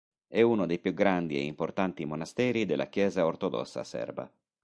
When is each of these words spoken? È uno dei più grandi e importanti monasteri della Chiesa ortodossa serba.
È 0.27 0.41
uno 0.41 0.65
dei 0.65 0.79
più 0.79 0.95
grandi 0.95 1.35
e 1.37 1.43
importanti 1.43 2.05
monasteri 2.05 2.65
della 2.65 2.87
Chiesa 2.87 3.23
ortodossa 3.23 3.83
serba. 3.83 4.27